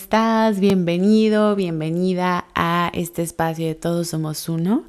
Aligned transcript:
estás? 0.00 0.60
Bienvenido, 0.60 1.56
bienvenida 1.56 2.46
a 2.54 2.88
este 2.94 3.22
espacio 3.22 3.66
de 3.66 3.74
Todos 3.74 4.06
Somos 4.08 4.48
Uno. 4.48 4.84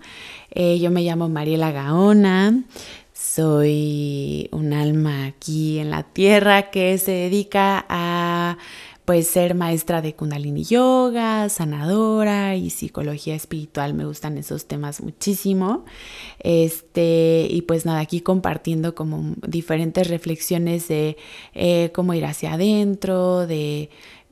Eh, 0.52 0.77
yo 0.77 0.91
me 0.91 1.02
llamo 1.02 1.27
Mariela 1.27 1.71
Gaona, 1.71 2.63
soy 3.11 4.49
un 4.52 4.71
alma 4.71 5.25
aquí 5.25 5.80
en 5.80 5.89
la 5.89 6.03
tierra 6.03 6.70
que 6.70 6.95
se 6.99 7.11
dedica 7.11 7.85
a 7.89 8.59
pues 9.03 9.27
ser 9.27 9.55
maestra 9.55 10.03
de 10.03 10.13
Kundalini 10.13 10.63
Yoga, 10.63 11.49
sanadora 11.49 12.55
y 12.55 12.70
psicología 12.70 13.34
espiritual. 13.34 13.95
Me 13.95 14.05
gustan 14.05 14.38
esos 14.38 14.67
temas 14.67 15.02
muchísimo. 15.02 15.85
Este, 16.38 17.48
y 17.49 17.63
pues 17.63 17.88
nada, 17.88 18.02
aquí 18.02 18.21
compartiendo 18.21 18.94
como 18.94 19.34
diferentes 19.48 20.07
reflexiones 20.09 20.88
de 20.88 21.17
eh, 21.55 21.89
cómo 21.95 22.13
ir 22.13 22.23
hacia 22.26 22.53
adentro, 22.53 23.48
de 23.48 23.89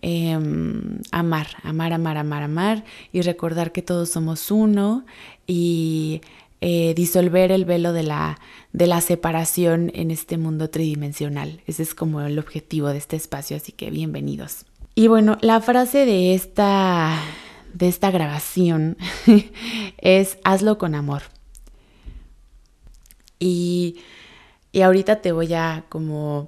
em, 0.07 1.02
amar, 1.11 1.47
amar, 1.63 1.91
amar, 1.91 2.17
amar, 2.17 2.43
amar 2.43 2.85
y 3.11 3.21
recordar 3.21 3.73
que 3.73 3.81
todos 3.81 4.09
somos 4.09 4.52
uno 4.52 5.05
y 5.45 6.21
eh, 6.61 6.93
disolver 6.95 7.52
el 7.52 7.65
velo 7.65 7.91
de 7.91 8.03
la, 8.03 8.39
de 8.71 8.88
la 8.88 9.01
separación 9.01 9.91
en 9.93 10.09
este 10.09 10.38
mundo 10.38 10.70
tridimensional. 10.70 11.62
Ese 11.67 11.84
es 11.84 11.93
como 11.93 12.21
el 12.21 12.39
objetivo 12.39 12.88
de 12.88 12.98
este 12.98 13.17
espacio, 13.17 13.57
así 13.57 13.73
que 13.73 13.91
bienvenidos. 13.91 14.65
Y 14.95 15.07
bueno, 15.07 15.38
la 15.41 15.59
frase 15.59 16.05
de 16.05 16.34
esta, 16.34 17.21
de 17.73 17.89
esta 17.89 18.09
grabación 18.09 18.95
es 19.98 20.37
hazlo 20.45 20.77
con 20.77 20.95
amor. 20.95 21.23
Y, 23.39 23.98
ahorita 24.82 25.21
te 25.21 25.32
voy 25.34 25.54
a 25.54 25.84
como 25.89 26.48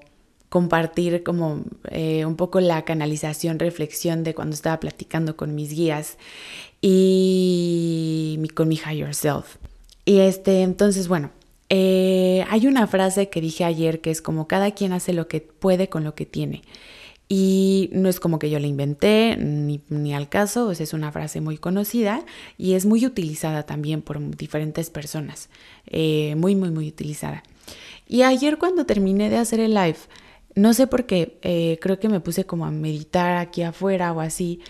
compartir 0.50 1.24
como 1.24 1.64
eh, 1.92 2.26
un 2.26 2.36
poco 2.36 2.60
la 2.60 2.84
canalización, 2.84 3.60
reflexión 3.60 4.24
de 4.24 4.34
cuando 4.34 4.56
estaba 4.56 4.80
platicando 4.80 5.38
con 5.38 5.56
mis 5.56 5.72
guías 5.72 6.18
y 6.82 8.40
con 8.56 8.68
mi 8.68 8.76
higher 8.76 9.14
self. 9.14 9.58
Y 10.06 10.20
este, 10.20 10.64
entonces, 10.64 11.08
bueno, 11.08 11.30
eh, 11.70 12.46
hay 12.50 12.66
una 12.66 12.88
frase 12.88 13.30
que 13.30 13.42
dije 13.42 13.64
ayer 13.64 14.02
que 14.02 14.10
es 14.10 14.22
como 14.24 14.48
cada 14.48 14.72
quien 14.72 14.92
hace 14.92 15.14
lo 15.14 15.28
que 15.28 15.42
puede 15.42 15.88
con 15.88 16.04
lo 16.04 16.16
que 16.16 16.26
tiene. 16.26 16.64
Y 17.32 17.92
no 17.94 18.10
es 18.10 18.20
como 18.20 18.40
que 18.40 18.50
yo 18.50 18.58
la 18.58 18.66
inventé, 18.66 19.38
ni, 19.38 20.14
al 20.16 20.30
caso, 20.30 20.72
es 20.72 20.94
una 20.94 21.12
frase 21.12 21.42
muy 21.42 21.60
conocida 21.60 22.26
y 22.58 22.74
es 22.74 22.88
muy 22.88 23.06
utilizada 23.06 23.68
también 23.68 24.02
por 24.02 24.36
diferentes 24.36 24.90
personas, 24.90 25.50
eh, 25.86 26.34
muy, 26.38 26.56
muy, 26.56 26.72
muy 26.72 26.88
utilizada. 26.88 27.44
Y 28.08 28.24
ayer 28.24 28.58
cuando 28.58 28.88
terminé 28.88 29.30
de 29.30 29.38
hacer 29.38 29.60
el 29.60 29.76
live, 29.76 30.00
no 30.56 30.74
sé 30.74 30.88
por 30.88 31.06
qué, 31.06 31.38
eh, 31.42 31.78
creo 31.82 32.00
que 32.00 32.10
me 32.10 32.20
puse 32.20 32.46
como 32.46 32.66
a 32.66 32.72
meditar 32.72 33.38
aquí 33.38 33.64
afuera 33.64 34.12
o 34.14 34.20
así, 34.20 34.62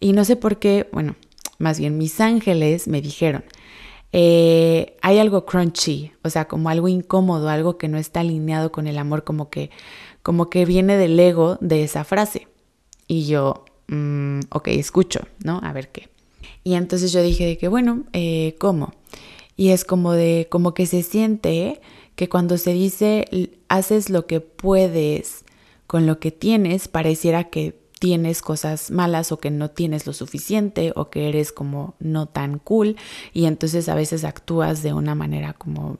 y 0.00 0.12
no 0.12 0.24
sé 0.24 0.36
por 0.36 0.58
qué, 0.58 0.88
bueno, 0.92 1.16
más 1.58 1.78
bien 1.78 1.98
mis 1.98 2.20
ángeles 2.20 2.88
me 2.88 3.00
dijeron, 3.00 3.44
eh, 4.12 4.96
hay 5.00 5.18
algo 5.18 5.46
crunchy, 5.46 6.12
o 6.22 6.30
sea, 6.30 6.46
como 6.46 6.68
algo 6.68 6.88
incómodo, 6.88 7.48
algo 7.48 7.78
que 7.78 7.88
no 7.88 7.98
está 7.98 8.20
alineado 8.20 8.70
con 8.70 8.86
el 8.86 8.98
amor, 8.98 9.24
como 9.24 9.48
que 9.48 9.70
como 10.22 10.50
que 10.50 10.64
viene 10.64 10.96
del 10.96 11.18
ego 11.18 11.58
de 11.60 11.82
esa 11.82 12.04
frase. 12.04 12.48
Y 13.06 13.26
yo, 13.26 13.64
mm, 13.88 14.40
ok, 14.50 14.68
escucho, 14.68 15.20
¿no? 15.44 15.60
A 15.62 15.72
ver 15.72 15.90
qué. 15.90 16.08
Y 16.64 16.74
entonces 16.74 17.12
yo 17.12 17.22
dije 17.22 17.44
de 17.44 17.58
que, 17.58 17.68
bueno, 17.68 18.04
eh, 18.12 18.56
¿cómo? 18.58 18.94
Y 19.56 19.70
es 19.70 19.84
como 19.84 20.12
de, 20.12 20.46
como 20.50 20.74
que 20.74 20.86
se 20.86 21.02
siente 21.02 21.80
que 22.16 22.28
cuando 22.28 22.58
se 22.58 22.72
dice 22.72 23.26
haces 23.68 24.10
lo 24.10 24.26
que 24.26 24.40
puedes 24.40 25.44
con 25.86 26.06
lo 26.06 26.18
que 26.18 26.30
tienes, 26.30 26.88
pareciera 26.88 27.44
que 27.50 27.80
tienes 27.98 28.42
cosas 28.42 28.90
malas 28.90 29.30
o 29.30 29.38
que 29.38 29.50
no 29.50 29.70
tienes 29.70 30.06
lo 30.06 30.12
suficiente 30.12 30.92
o 30.96 31.08
que 31.08 31.28
eres 31.28 31.52
como 31.52 31.94
no 32.00 32.26
tan 32.26 32.58
cool 32.58 32.96
y 33.32 33.44
entonces 33.44 33.88
a 33.88 33.94
veces 33.94 34.24
actúas 34.24 34.82
de 34.82 34.92
una 34.92 35.14
manera 35.14 35.52
como 35.52 35.98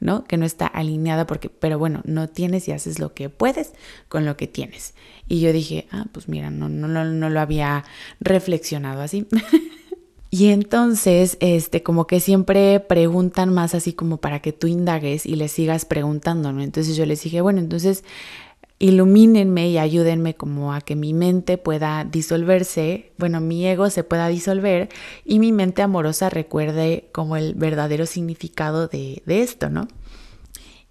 ¿no? 0.00 0.24
Que 0.24 0.36
no 0.36 0.44
está 0.44 0.66
alineada 0.66 1.26
porque, 1.26 1.48
pero 1.48 1.78
bueno, 1.78 2.02
no 2.04 2.28
tienes 2.28 2.68
y 2.68 2.72
haces 2.72 2.98
lo 2.98 3.14
que 3.14 3.30
puedes 3.30 3.72
con 4.08 4.24
lo 4.24 4.36
que 4.36 4.46
tienes. 4.46 4.94
Y 5.28 5.40
yo 5.40 5.52
dije, 5.52 5.86
ah, 5.90 6.06
pues 6.12 6.28
mira, 6.28 6.50
no, 6.50 6.68
no, 6.68 6.88
no, 6.88 7.30
lo 7.30 7.40
había 7.40 7.84
reflexionado 8.20 9.00
así. 9.02 9.26
y 10.30 10.48
entonces, 10.48 11.36
este, 11.40 11.82
como 11.82 12.06
que 12.06 12.20
siempre 12.20 12.80
preguntan 12.80 13.52
más 13.54 13.74
así 13.74 13.92
como 13.92 14.18
para 14.18 14.40
que 14.40 14.52
tú 14.52 14.66
indagues 14.66 15.24
y 15.24 15.36
le 15.36 15.48
sigas 15.48 15.84
preguntando, 15.84 16.52
¿no? 16.52 16.62
Entonces 16.62 16.96
yo 16.96 17.06
les 17.06 17.22
dije, 17.22 17.40
bueno, 17.40 17.60
entonces 17.60 18.04
ilumínenme 18.78 19.70
y 19.70 19.78
ayúdenme 19.78 20.34
como 20.34 20.74
a 20.74 20.80
que 20.80 20.96
mi 20.96 21.14
mente 21.14 21.56
pueda 21.56 22.04
disolverse, 22.04 23.12
bueno, 23.18 23.40
mi 23.40 23.66
ego 23.66 23.88
se 23.88 24.04
pueda 24.04 24.28
disolver 24.28 24.90
y 25.24 25.38
mi 25.38 25.52
mente 25.52 25.82
amorosa 25.82 26.28
recuerde 26.28 27.08
como 27.12 27.36
el 27.36 27.54
verdadero 27.54 28.04
significado 28.04 28.88
de, 28.88 29.22
esto, 29.26 29.70
¿no? 29.70 29.88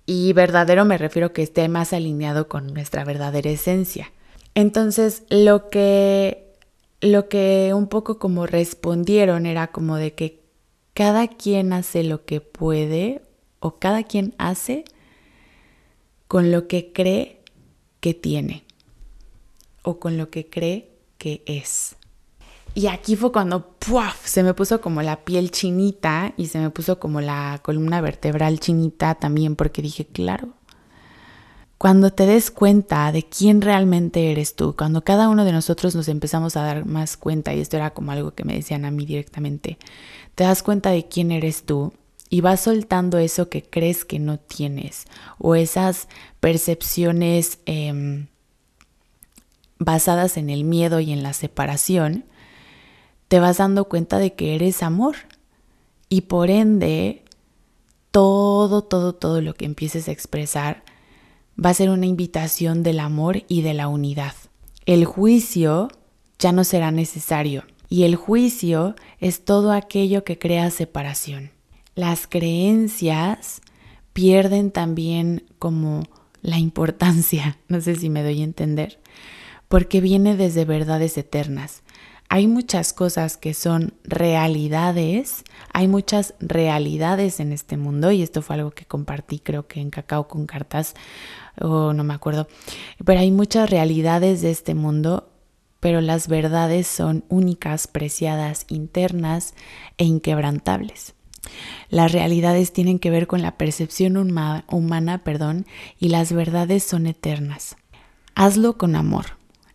Y 0.08 0.34
verdadero 0.34 0.86
me 0.86 0.98
refiero 0.98 1.34
que 1.34 1.44
esté 1.44 1.68
más 1.68 1.94
alineado 1.94 2.48
con 2.48 2.74
nuestra 2.74 3.04
verdadera 3.04 3.50
esencia. 3.50 4.12
Entonces, 4.54 5.24
lo 5.30 5.70
que, 5.70 6.45
lo 7.02 7.30
que 7.30 7.74
un 7.74 7.88
poco 7.88 8.20
como 8.20 8.46
respondieron 8.46 9.46
era 9.46 9.68
como 9.68 9.98
de 9.98 10.14
que 10.14 10.44
cada 10.94 11.28
quien 11.28 11.74
hace 11.74 12.04
lo 12.04 12.26
que 12.26 12.42
puede 12.42 13.22
o 13.60 13.80
cada 13.80 14.04
quien 14.04 14.34
hace 14.38 14.86
con 16.28 16.52
lo 16.52 16.68
que 16.68 16.92
cree 16.94 17.42
que 18.00 18.14
tiene 18.14 18.64
o 19.84 20.00
con 20.00 20.18
lo 20.18 20.30
que 20.30 20.50
cree 20.50 20.92
que 21.18 21.44
es. 21.46 21.96
Y 22.74 22.88
aquí 22.88 23.16
fue 23.16 23.32
cuando 23.32 23.76
se 24.24 24.44
me 24.44 24.54
puso 24.54 24.82
como 24.82 25.02
la 25.02 25.24
piel 25.24 25.52
chinita 25.52 26.34
y 26.36 26.48
se 26.48 26.60
me 26.60 26.72
puso 26.72 27.00
como 27.00 27.22
la 27.22 27.62
columna 27.64 28.02
vertebral 28.02 28.60
chinita 28.60 29.16
también 29.16 29.56
porque 29.56 29.82
dije, 29.82 30.06
claro, 30.06 30.55
cuando 31.78 32.12
te 32.12 32.26
des 32.26 32.52
cuenta 32.52 33.12
de 33.12 33.24
quién 33.24 33.62
realmente 33.62 34.32
eres 34.32 34.56
tú, 34.56 34.76
cuando 34.78 35.04
cada 35.04 35.28
uno 35.28 35.44
de 35.44 35.52
nosotros 35.52 35.96
nos 35.96 36.08
empezamos 36.08 36.56
a 36.56 36.64
dar 36.64 36.86
más 36.86 37.18
cuenta, 37.18 37.54
y 37.54 37.60
esto 37.60 37.78
era 37.78 37.94
como 37.94 38.12
algo 38.12 38.32
que 38.32 38.46
me 38.46 38.56
decían 38.56 38.86
a 38.86 38.92
mí 38.92 39.06
directamente, 39.06 39.78
te 40.36 40.46
das 40.46 40.64
cuenta 40.64 40.92
de 40.92 41.08
quién 41.08 41.32
eres 41.32 41.64
tú 41.64 41.94
y 42.30 42.42
vas 42.42 42.62
soltando 42.62 43.18
eso 43.18 43.50
que 43.50 43.64
crees 43.64 44.06
que 44.06 44.20
no 44.20 44.40
tienes 44.40 45.06
o 45.38 45.56
esas 45.56 46.08
percepciones 46.40 47.60
em, 47.66 48.28
basadas 49.78 50.38
en 50.38 50.50
el 50.50 50.64
miedo 50.64 51.02
y 51.02 51.12
en 51.12 51.24
la 51.24 51.34
separación, 51.34 52.26
te 53.28 53.40
vas 53.40 53.58
dando 53.58 53.86
cuenta 53.86 54.18
de 54.18 54.34
que 54.34 54.56
eres 54.56 54.82
amor 54.82 55.16
y 56.08 56.22
por 56.22 56.50
ende 56.50 57.24
todo, 58.12 58.82
todo, 58.82 59.14
todo 59.14 59.42
lo 59.42 59.56
que 59.56 59.66
empieces 59.66 60.08
a 60.08 60.12
expresar 60.12 60.84
va 61.64 61.70
a 61.70 61.76
ser 61.76 61.90
una 61.90 62.06
invitación 62.06 62.84
del 62.84 63.00
amor 63.00 63.44
y 63.48 63.62
de 63.62 63.74
la 63.74 63.88
unidad. 63.88 64.34
El 64.86 65.06
juicio 65.06 65.90
ya 66.40 66.52
no 66.52 66.64
será 66.64 66.92
necesario 66.92 67.64
y 67.90 68.04
el 68.04 68.16
juicio 68.16 68.96
es 69.20 69.46
todo 69.46 69.72
aquello 69.72 70.24
que 70.24 70.38
crea 70.38 70.70
separación 70.72 71.56
las 71.96 72.28
creencias 72.28 73.62
pierden 74.14 74.72
también 74.72 75.46
como 75.60 76.04
la 76.42 76.60
importancia, 76.60 77.58
no 77.68 77.82
sé 77.82 77.96
si 77.96 78.10
me 78.10 78.22
doy 78.22 78.42
a 78.42 78.46
entender, 78.46 79.00
porque 79.68 80.02
viene 80.02 80.36
desde 80.36 80.66
verdades 80.66 81.18
eternas. 81.18 81.82
Hay 82.28 82.48
muchas 82.48 82.92
cosas 82.92 83.38
que 83.38 83.54
son 83.54 83.94
realidades, 84.04 85.44
hay 85.72 85.88
muchas 85.88 86.34
realidades 86.40 87.40
en 87.40 87.52
este 87.52 87.78
mundo 87.78 88.12
y 88.12 88.24
esto 88.24 88.42
fue 88.42 88.56
algo 88.56 88.72
que 88.72 88.86
compartí 88.86 89.40
creo 89.40 89.68
que 89.68 89.80
en 89.80 89.92
Cacao 89.92 90.28
con 90.28 90.48
Cartas 90.48 90.96
o 91.62 91.94
no 91.94 92.04
me 92.04 92.14
acuerdo, 92.14 92.48
pero 93.04 93.20
hay 93.20 93.32
muchas 93.32 93.70
realidades 93.70 94.42
de 94.42 94.52
este 94.52 94.76
mundo, 94.76 95.30
pero 95.80 96.02
las 96.02 96.28
verdades 96.28 96.88
son 96.88 97.24
únicas, 97.30 97.88
preciadas, 97.88 98.66
internas 98.70 99.54
e 99.98 100.06
inquebrantables. 100.06 101.16
Las 101.90 102.12
realidades 102.12 102.74
tienen 102.74 103.00
que 103.00 103.12
ver 103.12 103.28
con 103.28 103.42
la 103.42 103.58
percepción 103.58 104.18
humana, 104.18 105.24
perdón, 105.24 105.66
y 106.00 106.10
las 106.10 106.32
verdades 106.32 106.84
son 106.84 107.06
eternas. 107.08 107.76
Hazlo 108.34 108.78
con 108.78 108.96
amor. 108.96 109.26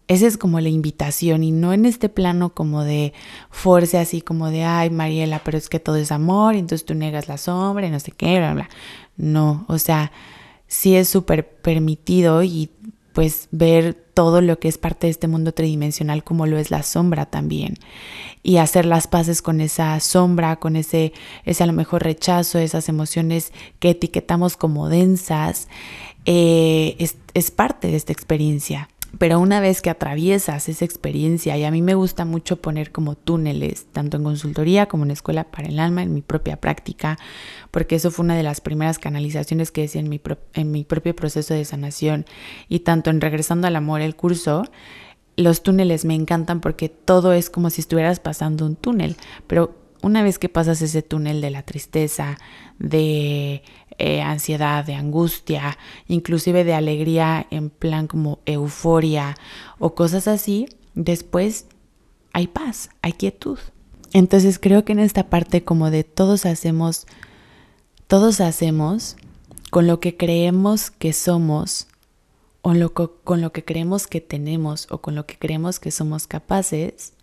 Esa 0.09 0.27
es 0.27 0.37
como 0.37 0.59
la 0.59 0.69
invitación 0.69 1.45
y 1.45 1.53
no 1.53 1.73
en 1.73 1.87
este 1.87 2.09
plano 2.09 2.53
como 2.53 2.83
de 2.83 3.13
fuerza, 3.49 4.01
así 4.01 4.23
como 4.23 4.51
de, 4.51 4.65
ay 4.65 4.91
Mariela, 4.91 5.41
pero 5.45 5.57
es 5.57 5.69
que 5.69 5.79
todo 5.79 5.95
es 5.95 6.11
amor, 6.11 6.57
entonces 6.57 6.85
tú 6.85 6.95
negas 6.95 7.29
la 7.29 7.39
sombra 7.39 7.87
y 7.87 7.91
no 7.91 8.01
sé 8.01 8.11
qué, 8.11 8.39
bla, 8.39 8.55
bla. 8.55 8.69
No, 9.17 9.65
o 9.69 9.79
sea, 9.79 10.11
sí 10.71 10.95
es 10.95 11.09
súper 11.09 11.49
permitido 11.49 12.45
y 12.45 12.71
pues 13.13 13.49
ver 13.51 13.95
todo 14.15 14.41
lo 14.41 14.61
que 14.61 14.69
es 14.69 14.79
parte 14.79 15.09
de 15.09 15.11
este 15.11 15.27
mundo 15.27 15.53
tridimensional 15.53 16.23
como 16.23 16.47
lo 16.47 16.59
es 16.59 16.71
la 16.71 16.85
sombra 16.85 17.27
también 17.27 17.75
y 18.45 18.59
hacer 18.59 18.87
las 18.87 19.09
paces 19.09 19.43
con 19.43 19.61
esa 19.61 19.99
sombra, 19.99 20.57
con 20.57 20.77
ese, 20.77 21.13
ese 21.45 21.65
a 21.65 21.67
lo 21.67 21.73
mejor 21.73 22.05
rechazo, 22.05 22.61
esas 22.61 22.89
emociones 22.89 23.53
que 23.81 23.91
etiquetamos 23.91 24.57
como 24.57 24.89
densas, 24.89 25.67
eh, 26.25 26.95
es, 27.01 27.17
es 27.35 27.51
parte 27.51 27.89
de 27.89 27.97
esta 27.97 28.13
experiencia. 28.13 28.89
Pero 29.19 29.41
una 29.41 29.61
vez 29.61 29.83
que 29.83 29.91
atraviesas 29.91 30.69
esa 30.69 30.85
experiencia, 30.85 31.57
y 31.57 31.65
a 31.65 31.71
mí 31.71 31.83
me 31.83 31.95
gusta 31.95 32.25
mucho 32.25 32.61
poner 32.61 32.93
como 32.93 33.17
túneles, 33.17 33.87
tanto 33.93 34.17
en 34.17 34.25
consultoría 34.25 34.87
como 34.87 35.05
en 35.05 35.11
escuela 35.11 35.45
para 35.45 35.69
el 35.69 35.79
alma, 35.79 36.03
en 36.03 36.15
mi 36.15 36.23
propia 36.23 36.61
práctica, 36.61 37.19
porque 37.71 37.97
eso 37.97 38.11
fue 38.11 38.25
una 38.25 38.37
de 38.37 38.43
las 38.43 38.61
primeras 38.61 38.99
canalizaciones 38.99 39.71
que 39.73 39.85
hice 39.85 39.99
en 39.99 40.09
mi, 40.09 40.21
en 40.55 40.71
mi 40.71 40.85
propio 40.85 41.15
proceso 41.17 41.55
de 41.55 41.65
sanación, 41.65 42.25
y 42.69 42.81
tanto 42.81 43.11
en 43.11 43.21
Regresando 43.21 43.67
al 43.67 43.77
Amor, 43.77 44.01
el 44.01 44.17
curso, 44.17 44.65
los 45.37 45.63
túneles 45.63 46.05
me 46.05 46.15
encantan 46.15 46.61
porque 46.61 46.89
todo 46.89 47.33
es 47.33 47.51
como 47.51 47.71
si 47.71 47.81
estuvieras 47.81 48.21
pasando 48.21 48.67
un 48.67 48.77
túnel, 48.77 49.17
pero 49.47 49.75
una 50.03 50.23
vez 50.23 50.39
que 50.39 50.49
pasas 50.49 50.81
ese 50.83 51.03
túnel 51.03 51.41
de 51.41 51.51
la 51.51 51.63
tristeza, 51.63 52.39
de 52.79 53.63
ansiedad, 54.23 54.85
de 54.85 54.95
angustia, 54.95 55.79
inclusive 56.09 56.65
de 56.65 56.75
alegría 56.75 57.47
en 57.51 57.71
plan 57.71 58.07
como 58.07 58.41
euforia 58.47 59.37
o 59.79 59.95
cosas 59.95 60.29
así, 60.29 60.69
después 60.95 61.67
hay 62.33 62.47
paz, 62.47 62.91
hay 63.03 63.13
quietud. 63.13 63.59
Entonces 64.13 64.59
creo 64.59 64.85
que 64.85 64.93
en 64.93 64.99
esta 64.99 65.29
parte 65.29 65.63
como 65.63 65.91
de 65.91 66.05
todos 66.05 66.47
hacemos, 66.47 67.07
todos 68.07 68.41
hacemos 68.41 69.17
con 69.71 69.87
lo 69.87 70.01
que 70.01 70.17
creemos 70.17 70.91
que 70.91 71.13
somos 71.13 71.87
o 72.63 72.73
con 73.25 73.41
lo 73.41 73.53
que 73.53 73.65
creemos 73.65 74.07
que 74.07 74.21
tenemos 74.21 74.87
o 74.91 74.99
con 74.99 75.15
lo 75.15 75.27
que 75.27 75.39
creemos 75.39 75.81
que 75.81 75.91
somos 75.91 76.27
capaces, 76.27 77.15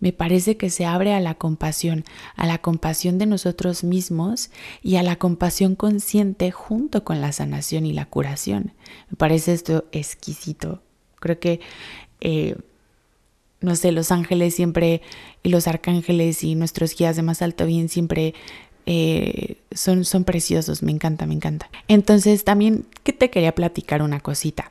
me 0.00 0.12
parece 0.12 0.56
que 0.56 0.70
se 0.70 0.84
abre 0.84 1.14
a 1.14 1.20
la 1.20 1.34
compasión, 1.34 2.04
a 2.34 2.46
la 2.46 2.58
compasión 2.58 3.18
de 3.18 3.26
nosotros 3.26 3.84
mismos 3.84 4.50
y 4.82 4.96
a 4.96 5.02
la 5.02 5.16
compasión 5.16 5.74
consciente 5.74 6.50
junto 6.50 7.04
con 7.04 7.20
la 7.20 7.32
sanación 7.32 7.86
y 7.86 7.92
la 7.92 8.06
curación. 8.06 8.72
Me 9.10 9.16
parece 9.16 9.52
esto 9.52 9.84
exquisito. 9.92 10.82
Creo 11.18 11.38
que, 11.38 11.60
eh, 12.20 12.56
no 13.60 13.74
sé, 13.74 13.90
los 13.92 14.12
ángeles 14.12 14.54
siempre 14.54 15.00
y 15.42 15.48
los 15.48 15.66
arcángeles 15.66 16.44
y 16.44 16.54
nuestros 16.54 16.94
guías 16.94 17.16
de 17.16 17.22
más 17.22 17.40
alto 17.40 17.64
bien 17.64 17.88
siempre 17.88 18.34
eh, 18.84 19.56
son, 19.72 20.04
son 20.04 20.24
preciosos, 20.24 20.82
me 20.82 20.92
encanta, 20.92 21.26
me 21.26 21.34
encanta. 21.34 21.68
Entonces 21.88 22.44
también 22.44 22.86
que 23.02 23.12
te 23.12 23.30
quería 23.30 23.54
platicar 23.54 24.02
una 24.02 24.20
cosita. 24.20 24.70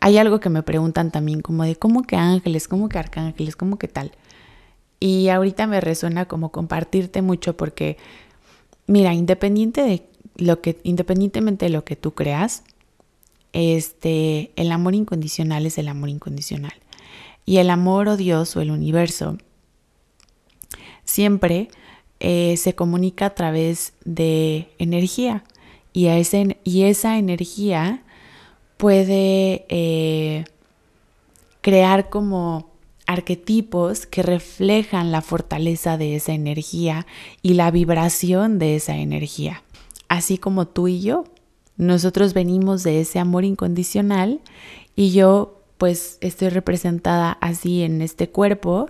Hay 0.00 0.18
algo 0.18 0.40
que 0.40 0.50
me 0.50 0.62
preguntan 0.62 1.10
también 1.10 1.40
como 1.40 1.64
de 1.64 1.76
cómo 1.76 2.02
que 2.02 2.16
ángeles, 2.16 2.68
cómo 2.68 2.88
que 2.88 2.98
arcángeles, 2.98 3.56
cómo 3.56 3.78
que 3.78 3.88
tal. 3.88 4.12
Y 5.04 5.28
ahorita 5.28 5.66
me 5.66 5.82
resuena 5.82 6.24
como 6.24 6.50
compartirte 6.50 7.20
mucho 7.20 7.58
porque, 7.58 7.98
mira, 8.86 9.12
independiente 9.12 9.82
de 9.82 10.02
lo 10.36 10.62
que, 10.62 10.78
independientemente 10.82 11.66
de 11.66 11.70
lo 11.70 11.84
que 11.84 11.94
tú 11.94 12.14
creas, 12.14 12.62
este, 13.52 14.50
el 14.56 14.72
amor 14.72 14.94
incondicional 14.94 15.66
es 15.66 15.76
el 15.76 15.88
amor 15.88 16.08
incondicional. 16.08 16.72
Y 17.44 17.58
el 17.58 17.68
amor 17.68 18.08
o 18.08 18.16
Dios 18.16 18.56
o 18.56 18.62
el 18.62 18.70
universo 18.70 19.36
siempre 21.04 21.68
eh, 22.18 22.56
se 22.56 22.74
comunica 22.74 23.26
a 23.26 23.34
través 23.34 23.92
de 24.06 24.70
energía. 24.78 25.44
Y, 25.92 26.06
a 26.06 26.16
ese, 26.16 26.56
y 26.64 26.84
esa 26.84 27.18
energía 27.18 28.02
puede 28.78 29.66
eh, 29.68 30.46
crear 31.60 32.08
como 32.08 32.72
arquetipos 33.06 34.06
que 34.06 34.22
reflejan 34.22 35.12
la 35.12 35.20
fortaleza 35.20 35.98
de 35.98 36.16
esa 36.16 36.32
energía 36.32 37.06
y 37.42 37.54
la 37.54 37.70
vibración 37.70 38.58
de 38.58 38.76
esa 38.76 38.96
energía. 38.96 39.62
Así 40.08 40.38
como 40.38 40.66
tú 40.66 40.88
y 40.88 41.00
yo, 41.00 41.24
nosotros 41.76 42.34
venimos 42.34 42.82
de 42.82 43.00
ese 43.00 43.18
amor 43.18 43.44
incondicional 43.44 44.40
y 44.96 45.10
yo 45.12 45.60
pues 45.78 46.18
estoy 46.20 46.48
representada 46.48 47.32
así 47.40 47.82
en 47.82 48.00
este 48.00 48.30
cuerpo 48.30 48.88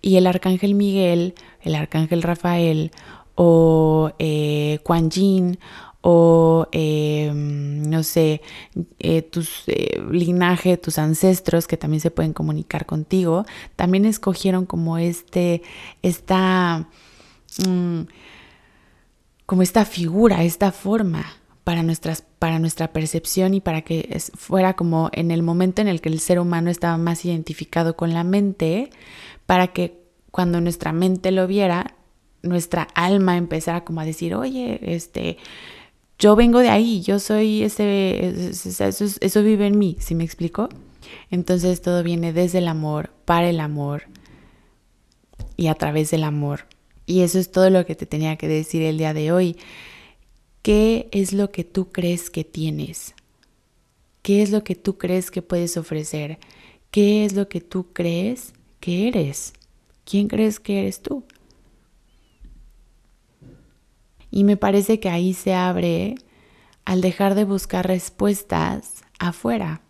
y 0.00 0.16
el 0.16 0.26
arcángel 0.26 0.74
Miguel, 0.74 1.34
el 1.60 1.74
arcángel 1.74 2.22
Rafael 2.22 2.92
o 3.34 4.12
eh, 4.18 4.80
Yin 5.10 5.58
o 6.02 6.66
em, 6.72 7.82
no 7.82 8.02
sé, 8.02 8.40
eh, 8.98 9.22
tus 9.22 9.64
eh, 9.66 10.02
linaje, 10.10 10.76
tus 10.76 10.98
ancestros 10.98 11.66
que 11.66 11.76
también 11.76 12.00
se 12.00 12.10
pueden 12.10 12.32
comunicar 12.32 12.86
contigo, 12.86 13.44
también 13.76 14.06
escogieron 14.06 14.66
como 14.66 14.98
este, 14.98 15.62
esta, 16.02 16.88
mm, 17.66 18.02
como 19.46 19.62
esta 19.62 19.84
figura, 19.84 20.42
esta 20.42 20.72
forma 20.72 21.26
para, 21.64 21.82
nuestras, 21.82 22.24
para 22.38 22.58
nuestra 22.58 22.92
percepción 22.92 23.54
y 23.54 23.60
para 23.60 23.82
que 23.82 24.18
fuera 24.36 24.74
como 24.74 25.10
en 25.12 25.30
el 25.30 25.42
momento 25.42 25.82
en 25.82 25.88
el 25.88 26.00
que 26.00 26.08
el 26.08 26.20
ser 26.20 26.40
humano 26.40 26.70
estaba 26.70 26.96
más 26.96 27.24
identificado 27.24 27.96
con 27.96 28.14
la 28.14 28.24
mente, 28.24 28.90
para 29.46 29.68
que 29.68 30.00
cuando 30.30 30.60
nuestra 30.60 30.92
mente 30.92 31.30
lo 31.30 31.46
viera, 31.46 31.94
nuestra 32.42 32.88
alma 32.94 33.36
empezara 33.36 33.84
como 33.84 34.00
a 34.00 34.04
decir, 34.04 34.34
oye, 34.34 34.80
este, 34.82 35.36
yo 36.20 36.36
vengo 36.36 36.60
de 36.60 36.68
ahí, 36.68 37.00
yo 37.00 37.18
soy 37.18 37.62
ese, 37.62 38.50
eso, 38.50 39.42
vive 39.42 39.66
en 39.66 39.78
mí, 39.78 39.96
¿sí 39.98 40.14
me 40.14 40.22
explico? 40.22 40.68
Entonces 41.30 41.80
todo 41.80 42.02
viene 42.02 42.34
desde 42.34 42.58
el 42.58 42.68
amor, 42.68 43.10
para 43.24 43.48
el 43.48 43.58
amor 43.58 44.02
y 45.56 45.68
a 45.68 45.74
través 45.74 46.10
del 46.10 46.24
amor. 46.24 46.66
Y 47.06 47.22
eso 47.22 47.38
es 47.38 47.50
todo 47.50 47.70
lo 47.70 47.86
que 47.86 47.96
te 47.96 48.06
tenía 48.06 48.36
que 48.36 48.48
decir 48.48 48.82
el 48.82 48.98
día 48.98 49.14
de 49.14 49.32
hoy. 49.32 49.56
¿Qué 50.62 51.08
es 51.10 51.32
lo 51.32 51.50
que 51.50 51.64
tú 51.64 51.90
crees 51.90 52.28
que 52.28 52.44
tienes? 52.44 53.14
¿Qué 54.20 54.42
es 54.42 54.50
lo 54.50 54.62
que 54.62 54.74
tú 54.74 54.98
crees 54.98 55.30
que 55.30 55.40
puedes 55.40 55.78
ofrecer? 55.78 56.38
¿Qué 56.90 57.24
es 57.24 57.32
lo 57.32 57.48
que 57.48 57.62
tú 57.62 57.92
crees 57.94 58.52
que 58.78 59.08
eres? 59.08 59.54
¿Quién 60.04 60.28
crees 60.28 60.60
que 60.60 60.80
eres 60.80 61.00
tú? 61.00 61.24
Y 64.30 64.44
me 64.44 64.56
parece 64.56 65.00
que 65.00 65.10
ahí 65.10 65.34
se 65.34 65.54
abre 65.54 66.14
al 66.84 67.00
dejar 67.00 67.34
de 67.34 67.44
buscar 67.44 67.86
respuestas 67.86 69.04
afuera 69.18 69.82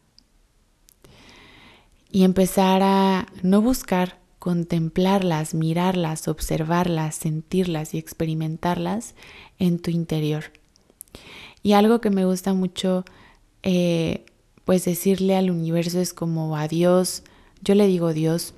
y 2.10 2.24
empezar 2.24 2.82
a 2.82 3.26
no 3.42 3.62
buscar 3.62 4.18
contemplarlas, 4.38 5.54
mirarlas, 5.54 6.26
observarlas, 6.26 7.14
sentirlas 7.14 7.94
y 7.94 7.98
experimentarlas 7.98 9.14
en 9.58 9.78
tu 9.78 9.90
interior. 9.90 10.44
Y 11.62 11.72
algo 11.72 12.00
que 12.00 12.10
me 12.10 12.24
gusta 12.24 12.54
mucho, 12.54 13.04
eh, 13.62 14.24
pues 14.64 14.84
decirle 14.84 15.36
al 15.36 15.50
universo 15.50 16.00
es 16.00 16.14
como 16.14 16.56
a 16.56 16.68
Dios, 16.68 17.22
yo 17.62 17.74
le 17.74 17.86
digo 17.86 18.14
Dios, 18.14 18.54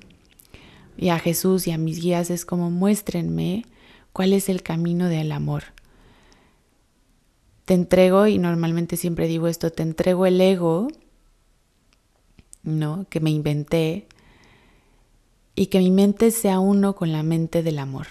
y 0.97 1.09
a 1.09 1.19
Jesús 1.19 1.67
y 1.67 1.71
a 1.71 1.77
mis 1.77 2.01
guías 2.01 2.29
es 2.29 2.45
como 2.45 2.71
muéstrenme 2.71 3.65
cuál 4.13 4.31
es 4.31 4.47
el 4.47 4.63
camino 4.63 5.09
del 5.09 5.31
amor. 5.31 5.63
Te 7.65 7.73
entrego, 7.73 8.27
y 8.27 8.37
normalmente 8.37 8.97
siempre 8.97 9.27
digo 9.27 9.47
esto, 9.47 9.71
te 9.71 9.83
entrego 9.83 10.25
el 10.25 10.39
ego, 10.41 10.87
¿no? 12.63 13.05
Que 13.09 13.19
me 13.19 13.29
inventé, 13.29 14.07
y 15.55 15.67
que 15.67 15.79
mi 15.79 15.91
mente 15.91 16.31
sea 16.31 16.59
uno 16.59 16.95
con 16.95 17.11
la 17.11 17.23
mente 17.23 17.63
del 17.63 17.79
amor. 17.79 18.07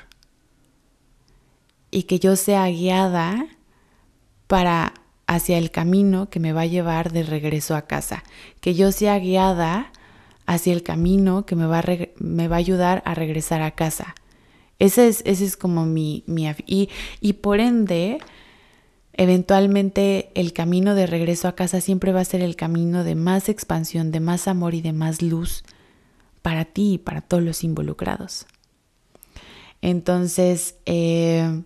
Y 1.91 2.05
que 2.05 2.19
yo 2.19 2.37
sea 2.37 2.69
guiada 2.69 3.47
para 4.47 4.95
hacia 5.27 5.59
el 5.59 5.71
camino 5.71 6.31
que 6.31 6.41
me 6.41 6.53
va 6.53 6.63
a 6.63 6.67
llevar 6.67 7.13
de 7.13 7.23
regreso 7.23 7.75
a 7.75 7.83
casa. 7.83 8.23
Que 8.61 8.75
yo 8.75 8.93
sea 8.93 9.19
guiada 9.19 9.93
hacia 10.47 10.73
el 10.73 10.83
camino 10.83 11.47
que 11.47 11.57
me 11.57 11.67
va 11.67 11.81
a, 11.81 11.85
me 12.19 12.49
va 12.49 12.57
a 12.57 12.59
ayudar 12.59 13.03
a 13.05 13.15
regresar 13.15 13.63
a 13.63 13.73
casa. 13.73 14.15
Ese 14.79 15.09
es, 15.09 15.23
ese 15.27 15.45
es 15.45 15.57
como 15.57 15.87
mi... 15.87 16.25
mi 16.27 16.49
y, 16.67 16.89
y 17.21 17.35
por 17.35 17.61
ende, 17.61 18.19
eventualmente 19.15 20.31
el 20.35 20.53
camino 20.53 20.95
de 20.95 21.07
regreso 21.07 21.49
a 21.49 21.55
casa 21.55 21.81
siempre 21.81 22.13
va 22.13 22.21
a 22.21 22.25
ser 22.25 22.41
el 22.41 22.57
camino 22.57 23.05
de 23.05 23.15
más 23.15 23.49
expansión, 23.49 24.11
de 24.11 24.21
más 24.21 24.49
amor 24.49 24.75
y 24.75 24.83
de 24.83 24.93
más 24.93 25.23
luz 25.23 25.65
para 26.43 26.65
ti 26.65 26.95
y 26.95 26.99
para 26.99 27.21
todos 27.21 27.43
los 27.43 27.65
involucrados. 27.65 28.47
Entonces, 29.81 30.77
eh, 30.87 31.63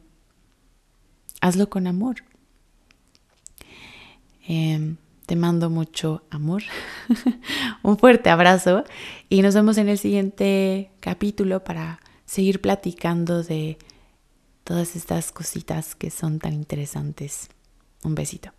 hazlo 1.41 1.69
con 1.69 1.87
amor. 1.87 2.17
Em, 4.49 4.97
te 5.27 5.35
mando 5.35 5.71
mucho 5.71 6.23
amor, 6.31 6.63
un 7.83 7.99
fuerte 7.99 8.31
abrazo 8.31 8.85
y 9.29 9.43
nos 9.43 9.55
vemos 9.57 9.77
en 9.77 9.89
el 9.89 9.99
siguiente 9.99 10.93
capítulo 11.01 11.65
para 11.65 12.01
seguir 12.27 12.61
platicando 12.61 13.43
de 13.43 13.77
todas 14.67 14.97
estas 14.97 15.31
cositas 15.31 15.95
que 15.95 16.11
son 16.11 16.41
tan 16.41 16.53
interesantes. 16.53 17.49
Un 18.03 18.17
besito. 18.17 18.51